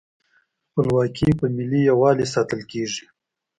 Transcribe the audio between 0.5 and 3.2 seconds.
خپلواکي په ملي یووالي ساتل کیږي.